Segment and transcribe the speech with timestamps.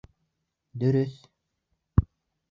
[0.83, 1.19] Дөрөҫ!.